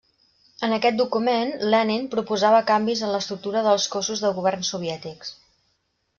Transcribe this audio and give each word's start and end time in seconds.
En 0.67 0.71
aquest 0.77 0.95
document, 1.01 1.51
Lenin 1.73 2.07
proposava 2.15 2.63
canvis 2.73 3.05
en 3.09 3.13
l'estructura 3.17 3.63
dels 3.69 3.87
cossos 3.99 4.27
de 4.27 4.35
govern 4.41 4.69
soviètics. 4.73 5.37